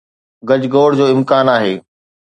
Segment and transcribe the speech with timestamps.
[0.47, 1.73] گجگوڙ جو امڪان آهي